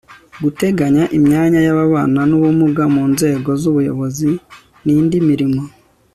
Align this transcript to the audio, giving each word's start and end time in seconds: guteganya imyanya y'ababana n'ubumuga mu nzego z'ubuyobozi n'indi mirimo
guteganya 0.43 1.03
imyanya 1.17 1.59
y'ababana 1.67 2.21
n'ubumuga 2.29 2.83
mu 2.93 3.03
nzego 3.11 3.49
z'ubuyobozi 3.61 4.31
n'indi 4.85 5.17
mirimo 5.29 5.61